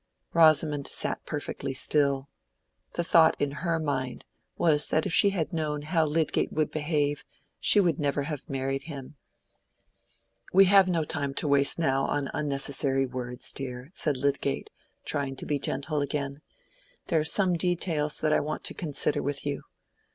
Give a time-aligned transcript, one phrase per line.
[0.33, 2.27] Rosamond sat perfectly still.
[2.93, 4.25] The thought in her mind
[4.57, 7.23] was that if she had known how Lydgate would behave,
[7.59, 9.15] she would never have married him.
[10.53, 14.71] "We have no time to waste now on unnecessary words, dear," said Lydgate,
[15.05, 16.41] trying to be gentle again.
[17.05, 19.61] "There are some details that I want to consider with you.